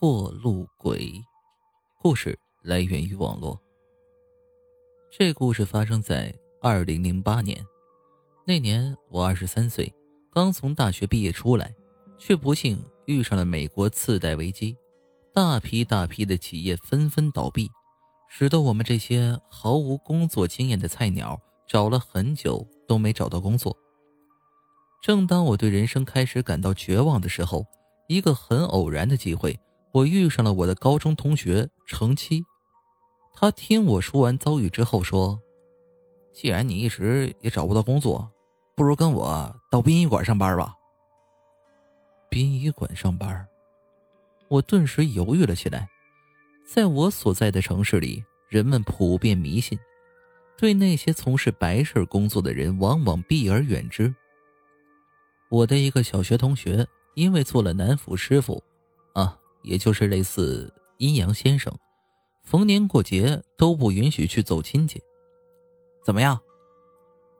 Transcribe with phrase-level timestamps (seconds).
[0.00, 1.12] 过路鬼，
[2.00, 3.60] 故事来源于网络。
[5.10, 7.62] 这故事发生在二零零八年，
[8.46, 9.94] 那年我二十三岁，
[10.32, 11.74] 刚从大学毕业出来，
[12.16, 14.74] 却不幸遇上了美国次贷危机，
[15.34, 17.70] 大批大批的企业纷纷倒闭，
[18.26, 21.38] 使得我们这些毫无工作经验的菜鸟
[21.68, 23.76] 找了很久都没找到工作。
[25.02, 27.66] 正当我对人生开始感到绝望的时候，
[28.08, 29.54] 一个很偶然的机会。
[29.92, 32.44] 我遇上了我的高中同学程七，
[33.34, 35.40] 他听我说完遭遇之后说
[36.32, 38.30] ：“既然你一直也找不到工作，
[38.76, 40.74] 不如跟我到殡仪馆上班吧。”
[42.30, 43.44] 殡仪馆上班，
[44.46, 45.88] 我顿时犹豫了起来。
[46.64, 49.76] 在我所在的城市里，人们普遍迷信，
[50.56, 54.14] 对那些从事白事工作的人往往避而远之。
[55.48, 58.62] 我的一个小学同学因为做了南府师傅，
[59.14, 59.36] 啊。
[59.62, 61.76] 也就是类似阴阳先生，
[62.44, 65.00] 逢年过节都不允许去走亲戚。
[66.04, 66.40] 怎么样？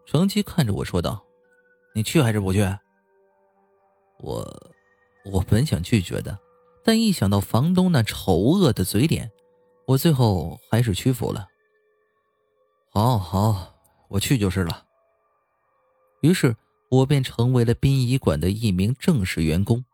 [0.06, 1.24] 程七看着我说道
[1.94, 2.60] ：“你去还是不去？”
[4.20, 4.72] 我，
[5.24, 6.38] 我本想拒绝的，
[6.84, 9.30] 但一想到房东那丑恶的嘴脸，
[9.86, 11.48] 我最后还是屈服了。
[12.90, 13.74] 好好，
[14.08, 14.84] 我去就是了。
[16.22, 16.54] 于是
[16.90, 19.84] 我便成为了殡仪馆的一名正式员工。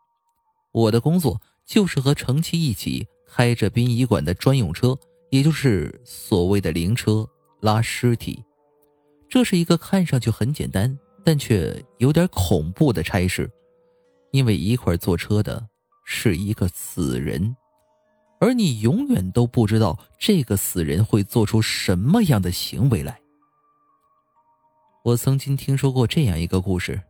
[0.71, 1.39] 我的工作。
[1.67, 4.97] 就是和程七一起开着殡仪馆的专用车，
[5.29, 7.27] 也就是所谓的灵车
[7.59, 8.41] 拉尸体。
[9.27, 13.51] 这是一个看上去很简单，但却有点恐怖的差事，
[14.31, 15.67] 因为一块坐车的
[16.05, 17.53] 是一个死人，
[18.39, 23.19] 而你永远都不知道这个死人会做出什么样的行为来。
[25.03, 27.01] 我曾经听说过这样一个故事：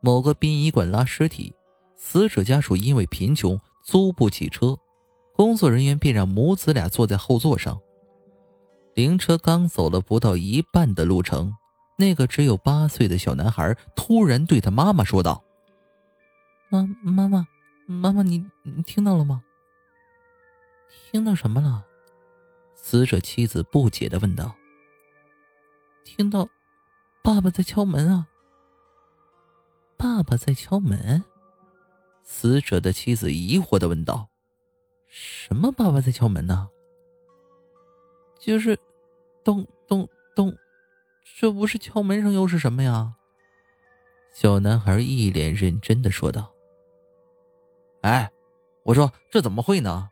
[0.00, 1.52] 某个殡仪馆拉尸体，
[1.96, 3.60] 死者家属因为贫穷。
[3.82, 4.78] 租不起车，
[5.34, 7.80] 工作人员便让母子俩坐在后座上。
[8.94, 11.56] 灵车刚走了不到一半的路程，
[11.96, 15.42] 那个只有八岁的小男孩突然对他妈妈说道
[16.68, 17.46] ：“妈，妈妈，
[17.86, 19.42] 妈妈，你你听到了吗？
[21.10, 21.84] 听到什么了？”
[22.76, 24.54] 死者妻子不解的问道。
[26.04, 26.48] “听到，
[27.22, 28.28] 爸爸在敲门啊！
[29.96, 31.24] 爸爸在敲门。”
[32.22, 34.28] 死者的妻子疑惑的问道
[35.08, 35.70] ：“什么？
[35.70, 36.68] 爸爸在敲门呢
[38.40, 38.78] ？”“就是，
[39.44, 40.56] 咚咚咚，
[41.38, 43.14] 这不是敲门声又是什么呀？”
[44.32, 46.52] 小男孩一脸认真的说道。
[48.02, 48.30] “哎，
[48.84, 50.08] 我说这怎么会呢？”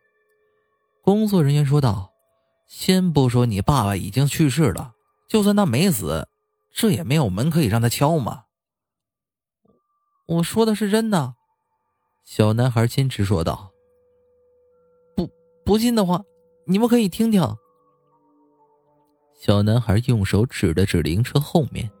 [1.01, 2.13] 工作人员说道
[2.67, 4.93] ：“先不说你爸爸已经去世了，
[5.27, 6.27] 就算他没死，
[6.71, 8.45] 这也没有门可以让他敲嘛。
[10.27, 11.35] ”“我说的是真的。”
[12.33, 13.69] 小男孩坚持说道
[15.17, 15.29] ：“不
[15.65, 16.23] 不信的话，
[16.63, 17.41] 你们可以听听。”
[19.35, 21.91] 小男孩用手指了指灵车后面，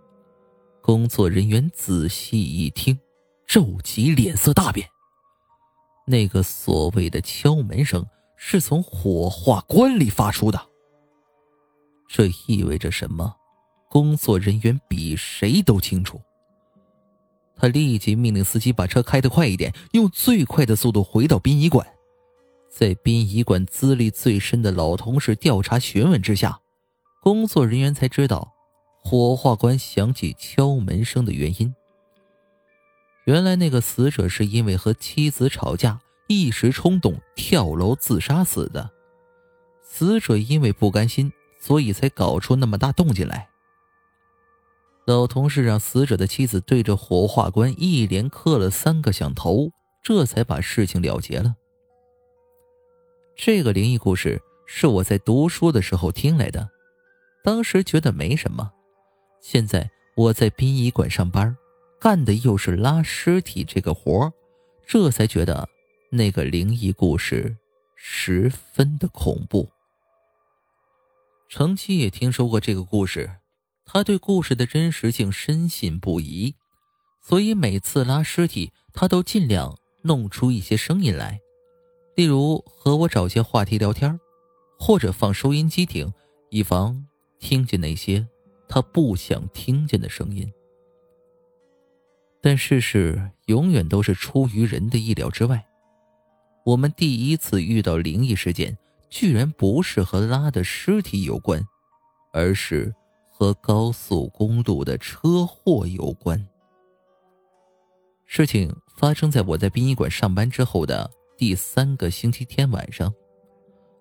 [0.81, 2.97] 工作人员仔细一听，
[3.45, 4.87] 皱起脸色大变。
[6.07, 8.05] 那个所谓的敲门声
[8.37, 10.57] 是从火化棺里发出的。
[12.07, 13.35] 这意味着什么？
[13.89, 16.21] 工作人员比谁都清楚。
[17.61, 21.85] 他立即命令司机把车开得快一点，用最快的速度回到殡仪馆。
[22.67, 26.59] 在殡仪馆资历最深的老同事调查询问之下，
[27.21, 28.51] 工作人员才知道
[29.03, 31.71] 火化棺响起敲门声的原因。
[33.25, 38.89] 原来那个死者是因为和妻子吵架，一时冲动跳楼自杀死的。
[39.83, 43.50] 死者因为不甘心，所以才搞出那么大动静来。
[45.05, 49.71] 老同事让死者的妻子对着火化棺一连磕了三个响头，
[50.03, 51.55] 这才把事情了结了。
[53.35, 56.69] 这个灵异故事是我在读书的时候听来的，
[57.43, 58.71] 当时觉得没什么。
[59.41, 61.57] 现在我在殡仪馆上班，
[61.99, 64.31] 干的又是拉尸体这个活
[64.85, 65.67] 这才觉得
[66.11, 67.57] 那个灵异故事
[67.95, 69.67] 十分的恐怖。
[71.49, 73.40] 程七也听说过这个故事。
[73.85, 76.55] 他对故事的真实性深信不疑，
[77.21, 81.41] 所以每次拉尸体，他都尽量弄出一些声音来，
[82.15, 84.17] 例如和我找些话题聊天，
[84.79, 86.13] 或者放收音机听，
[86.49, 87.05] 以防
[87.39, 88.25] 听见那些
[88.69, 90.51] 他不想听见的声音。
[92.41, 95.67] 但事实永远都是出于人的意料之外，
[96.65, 98.77] 我们第一次遇到灵异事件，
[99.09, 101.63] 居然不是和拉的尸体有关，
[102.31, 102.95] 而是。
[103.41, 106.47] 和高速公路的车祸有关。
[108.27, 111.09] 事情发生在我在殡仪馆上班之后的
[111.39, 113.11] 第三个星期天晚上，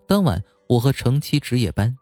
[0.07, 1.97] 当晚我和程七值夜班，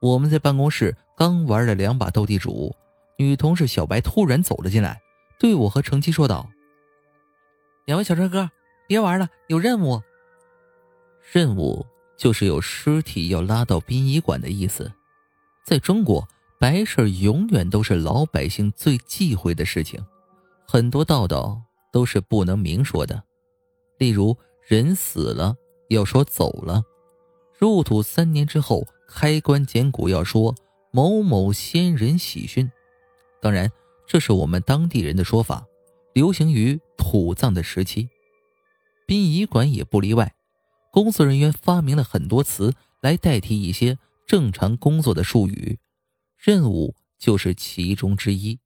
[0.00, 2.72] 我们在办公室刚玩了两把斗地主，
[3.18, 5.02] 女同事小白突然走了进来，
[5.40, 6.48] 对我和程七说道
[7.84, 8.48] ：“两位小帅哥，
[8.86, 10.00] 别玩了，有任务。
[11.32, 11.84] 任务
[12.16, 14.92] 就是有尸体要拉到殡仪馆的意思。
[15.64, 16.28] 在中国，
[16.60, 19.98] 白事永远都是老百姓最忌讳的事情，
[20.68, 21.60] 很多道道
[21.90, 23.20] 都是不能明说的，
[23.98, 24.36] 例如。”
[24.70, 25.56] 人死了
[25.88, 26.84] 要说走了，
[27.58, 30.54] 入土三年之后开棺捡骨要说
[30.92, 32.70] 某某先人喜讯。
[33.42, 33.68] 当然，
[34.06, 35.66] 这是我们当地人的说法，
[36.12, 38.08] 流行于土葬的时期。
[39.08, 40.36] 殡仪馆也不例外，
[40.92, 45.76] 工作人员发明了很多词来代替一些正常工作的术语，
[46.42, 48.58] 任务就是其中之一。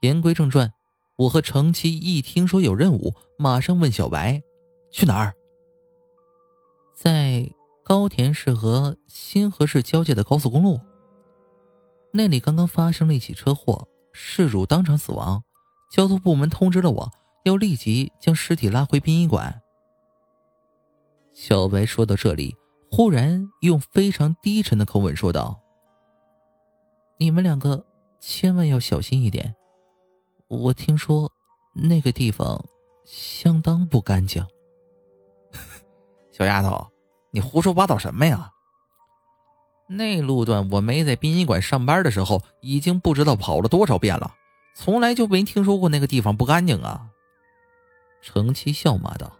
[0.00, 0.72] 言归正传。
[1.18, 4.42] 我和程七一听说有任务，马上问小白
[4.92, 5.34] ：“去哪儿？”
[6.94, 7.50] 在
[7.82, 10.78] 高田市和新河市交界的高速公路。
[12.12, 15.42] 那里刚刚发生了一起车祸，事主当场死亡。
[15.90, 17.10] 交通部门通知了我，
[17.44, 19.62] 要立即将尸体拉回殡仪馆。
[21.32, 22.54] 小白说到这里，
[22.90, 25.62] 忽然用非常低沉的口吻说道
[27.18, 27.84] ：“你们两个
[28.20, 29.54] 千万要小心一点。”
[30.48, 31.32] 我听说，
[31.72, 32.64] 那个地方
[33.04, 34.46] 相当不干净。
[36.30, 36.86] 小丫头，
[37.30, 38.52] 你胡说八道什么呀？
[39.88, 44.34] 那路段我没在殡仪馆上班的时候，已经不知道跑了多少遍了，
[44.74, 47.10] 从来就没听说过那个地方不干净啊。
[48.20, 49.32] 程七笑骂道：“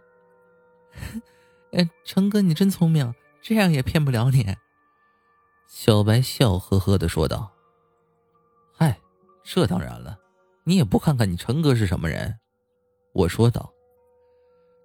[1.71, 4.55] 哎，程哥，你真聪明，这样也骗不了你。”
[5.67, 7.51] 小白笑呵呵的说道：“，
[9.49, 10.19] 这当然了。”
[10.65, 12.39] 你也不看看你陈哥是什么人，
[13.13, 13.71] 我说道。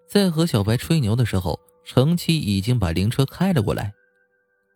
[0.08, 3.92] 在和小白吹牛的时候，程七已经把灵车开了过来。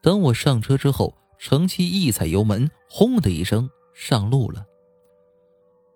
[0.02, 4.66] 等我上车之后，程七一踩油门，轰的一声上路了。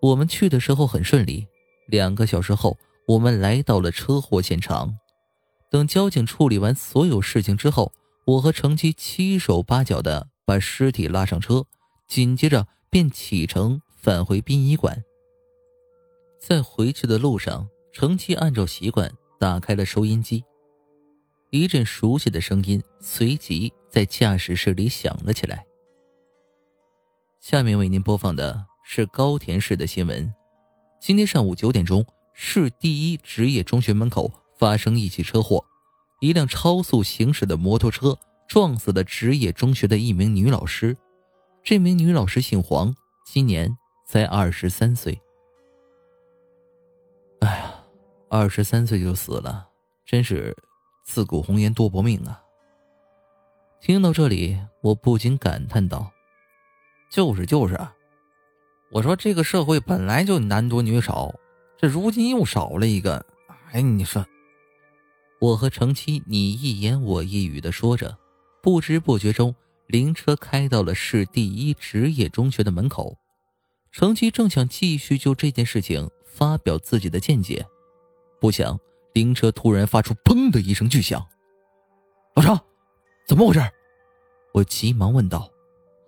[0.01, 1.45] 我们去的时候很顺利，
[1.89, 2.79] 两个小时后，
[3.09, 4.97] 我们来到了车祸现场。
[5.71, 7.93] 等交警处理完所有事情之后，
[8.27, 11.65] 我和程七七手八脚的把尸体拉上车，
[12.07, 13.81] 紧接着便启程。
[14.03, 15.05] 返回殡仪馆，
[16.41, 20.43] 在回去的路上，程七按照习惯打开了收音机，
[21.51, 25.67] 一阵熟悉的声音随即在驾驶室里响了起来。
[27.41, 30.33] 下面为您播放的是高田市的新闻：
[30.99, 32.03] 今天上午九点钟，
[32.33, 35.63] 市第一职业中学门口发生一起车祸，
[36.23, 40.97] 一辆超速行驶的摩托车撞死了职业中学的一名女老师。
[41.63, 43.77] 这名女老师姓黄，今年。
[44.13, 45.23] 才二十三岁，
[47.39, 47.85] 哎呀，
[48.29, 49.69] 二十三岁就死了，
[50.05, 50.57] 真是
[51.05, 52.43] 自古红颜多薄命啊！
[53.81, 56.11] 听到这里，我不禁感叹道
[57.09, 57.79] ：“就是就是，
[58.91, 61.33] 我说这个社会本来就男多女少，
[61.79, 63.25] 这如今又少了一个。
[63.71, 64.27] 哎，你说，
[65.39, 68.19] 我和程七你一言我一语的说着，
[68.61, 69.55] 不知不觉中，
[69.91, 73.19] 灵车开到了市第一职业中学的门口。
[73.91, 77.67] 程七正想继续就这件事情发表自己的见解，
[78.41, 78.79] 不想
[79.15, 81.27] 灵车突然发出“砰”的一声巨响。
[82.37, 82.57] 老程，
[83.27, 83.61] 怎么回事？
[84.55, 85.51] 我急忙问道。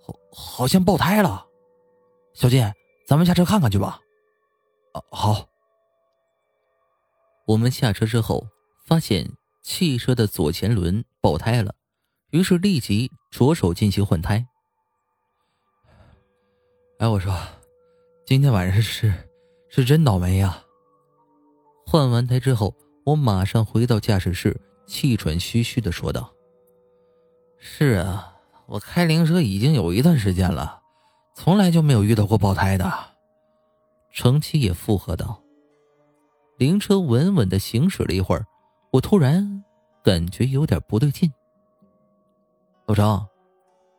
[0.01, 1.45] 好，好像爆胎了。
[2.35, 2.65] 小金，
[3.05, 4.01] 咱们下车看看去吧。
[4.93, 5.49] 啊，好。
[7.47, 8.47] 我们下车之后，
[8.87, 9.29] 发现
[9.61, 11.75] 汽车的左前轮爆胎了，
[12.31, 14.47] 于是立即着手进行换胎。
[16.99, 17.37] 哎，我说。
[18.25, 19.13] 今天晚上是，
[19.69, 20.63] 是真倒霉呀！
[21.85, 22.73] 换完胎之后，
[23.05, 26.33] 我马上回到驾驶室，气喘吁吁的说道
[27.59, 28.37] ：“是啊，
[28.67, 30.81] 我开灵车已经有一段时间了，
[31.35, 32.91] 从来就没有遇到过爆胎的。”
[34.15, 35.43] 程七也附和道
[36.57, 38.47] ：“灵车稳稳的行驶了一会儿，
[38.93, 39.65] 我突然
[40.05, 41.31] 感觉有点不对劲。
[42.87, 43.29] 老张，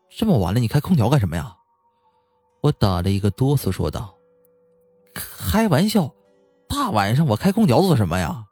[0.10, 1.58] 这么晚了，你开空调干什么呀？”
[2.62, 4.16] 我打了一个哆嗦，说道。
[5.13, 6.13] 开玩笑，
[6.68, 8.46] 大晚上我开空调做什么呀？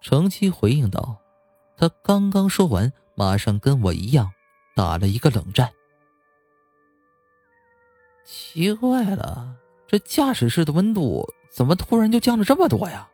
[0.00, 1.18] 程七回应道。
[1.76, 4.30] 他刚刚说完，马上跟我一样
[4.74, 5.72] 打了一个冷战。
[8.24, 13.08] 奇怪了，这驾驶室的温度怎么突然就降了这么多呀？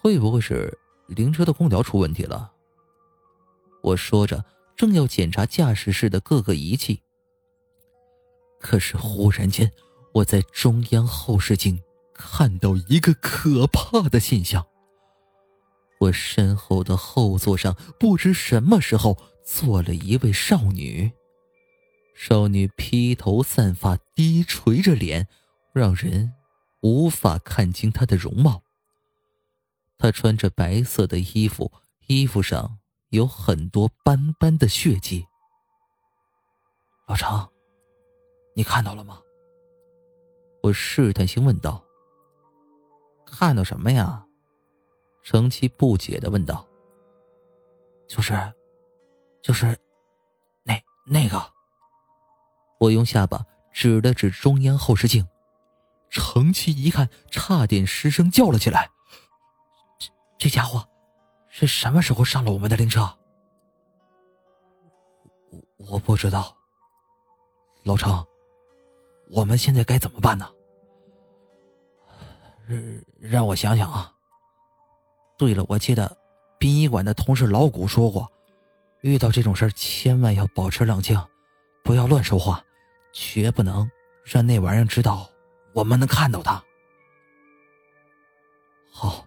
[0.00, 2.52] 会不会是灵车的空调出问题了？
[3.82, 4.44] 我说着，
[4.76, 7.02] 正要检查驾驶室的各个仪器，
[8.60, 9.70] 可是忽然间。
[10.12, 11.80] 我在中央后视镜
[12.12, 14.66] 看到一个可怕的现象：
[16.00, 21.12] 我身后的后座上，不知什么时候坐了一位少女。
[22.12, 25.28] 少女披头散发，低垂着脸，
[25.72, 26.32] 让人
[26.80, 28.64] 无法看清她的容貌。
[29.96, 31.70] 她穿着白色的衣服，
[32.08, 32.79] 衣服上
[33.10, 35.26] 有很多斑斑的血迹。
[37.06, 37.48] 老程，
[38.54, 39.20] 你看到了吗？
[40.62, 41.84] 我试探性问道。
[43.26, 44.24] 看到什么呀？
[45.22, 46.66] 程七不解的问道。
[48.08, 48.34] 就是，
[49.42, 49.76] 就是，
[50.62, 51.40] 那那个。
[52.78, 55.26] 我用下巴指了指中央后视镜，
[56.10, 58.90] 程七一看，差点失声叫了起来
[59.98, 60.88] ：“这这家伙
[61.50, 63.02] 是什么时候上了我们的灵车？”
[65.50, 66.56] 我我不知道。
[67.82, 68.24] 老程，
[69.30, 70.48] 我们现在该怎么办呢？
[72.66, 74.14] 让让我想想啊。
[75.36, 76.16] 对了，我记得
[76.58, 78.30] 殡仪馆的同事老古说过，
[79.00, 81.18] 遇到这种事千万要保持冷静，
[81.82, 82.62] 不要乱说话。
[83.12, 83.90] 绝不能
[84.22, 85.28] 让那玩意儿知道
[85.72, 86.62] 我们能看到他。
[88.92, 89.26] 好，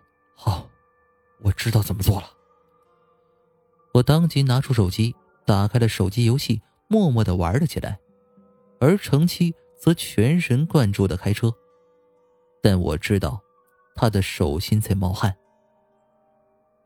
[1.43, 2.31] 我知道怎么做了。
[3.93, 7.99] 我当即拿出手机，打开了手机游戏，默默的玩了起来，
[8.79, 11.53] 而程七则全神贯注的开车。
[12.61, 13.39] 但我知道，
[13.95, 15.35] 他的手心在冒汗。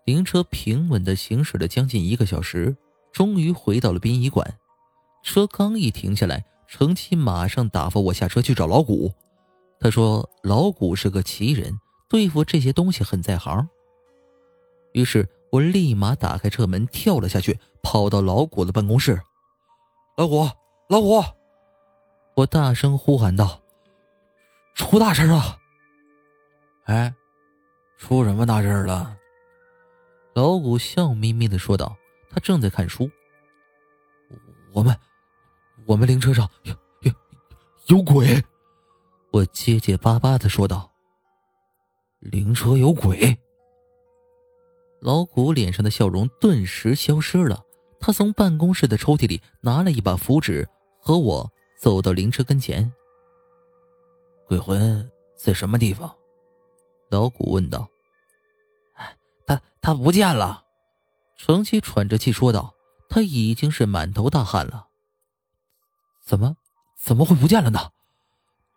[0.04, 2.76] 灵车平稳的行驶了将近一个小时，
[3.12, 4.60] 终于回到了殡仪馆。
[5.24, 6.46] 车刚一停下来。
[6.70, 9.14] 程七马上打发我下车去找老谷，
[9.80, 13.70] 他说老谷是个奇人，对付这些东西很在行。
[14.98, 19.22] 于是我立马打开车门跳了下去，跑到老谷的办公室。
[20.18, 20.50] 老谷，
[20.89, 21.24] 老谷，
[22.34, 23.62] 我大声呼喊道
[24.74, 25.60] ：“出大事了！”
[26.86, 27.13] 哎，
[28.00, 29.16] 出什么大事了？
[30.34, 31.96] 老谷笑眯眯的说道
[32.32, 33.08] ：“他正在看书。
[34.74, 34.98] 我们。”
[35.86, 37.13] 我们灵车上有有
[37.86, 38.44] 有鬼，
[39.32, 40.92] 我结结巴巴的说道
[42.20, 43.38] ：“灵车有鬼。”
[45.08, 47.64] 老谷脸上的笑容顿时消失了。
[47.98, 50.68] 他从办公室的抽屉里拿了一把符纸，
[51.00, 51.50] 和我
[51.80, 52.92] 走到灵车跟前。
[54.50, 56.14] “鬼魂在什么地方？”
[57.10, 57.88] 老谷问道。
[59.48, 60.66] “他他不见了。”
[61.40, 62.74] 程七喘着气说道。
[63.10, 64.90] 他已经是满头大汗了。
[66.22, 66.58] 怎么，
[66.98, 67.80] 怎么会不见了呢？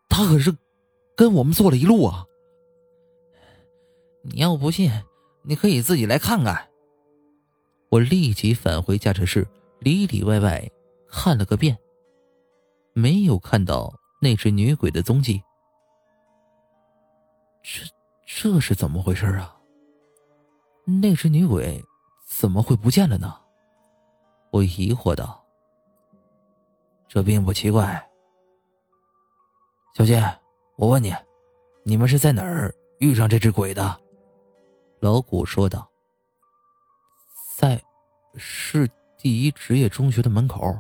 [0.08, 0.56] 他可是
[1.16, 2.25] 跟我们坐了一路啊！
[4.22, 4.88] 你要不信，
[5.42, 6.68] 你可以自己来看看。
[7.88, 9.47] 我立即返回驾驶室，
[9.80, 10.70] 里里外外
[11.09, 11.76] 看了个遍，
[12.92, 15.42] 没有看到那只女鬼的踪迹。
[17.62, 17.85] 这
[18.25, 19.56] 这是怎么回事啊？
[20.85, 21.85] 那只女鬼
[22.25, 23.38] 怎么会不见了呢？
[24.50, 25.44] 我疑惑道。
[27.09, 28.09] 这并不奇怪，
[29.97, 30.23] 小金，
[30.76, 31.12] 我问你，
[31.82, 34.00] 你们是在哪儿遇上这只鬼的？
[35.00, 35.88] 老谷说道
[37.57, 37.83] ：“在
[38.37, 40.78] 市第一职业中学的门口。”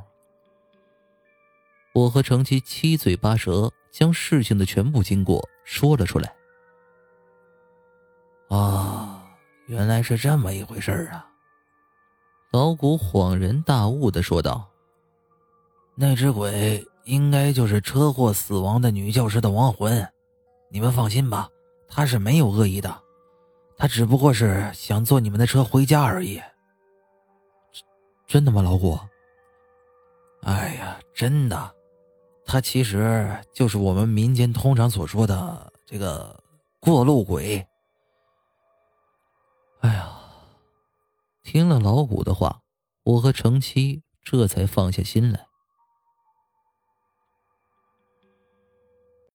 [1.92, 6.32] 我和程七七嘴八舌将事情的全部经过说了出来。
[8.48, 9.24] 啊，
[9.66, 11.26] 原来是这么一回事啊！
[12.52, 14.68] 老谷恍然大悟的说道。
[15.94, 20.06] 那只鬼应该就是车祸死亡的女教师的亡魂，
[20.70, 21.48] 你们放心吧，
[21.88, 23.02] 他是没有恶意的，
[23.80, 26.38] 他只不过是想坐你们的车回家而已。
[28.26, 29.00] 真的吗，老谷？
[30.42, 31.74] 哎呀，真的，
[32.44, 36.38] 他其实就是我们民间通常所说的这个
[36.78, 37.66] 过路鬼。
[39.80, 40.12] 哎呀，
[41.42, 42.60] 听了老谷的话，
[43.02, 45.46] 我和程七这才放下心来。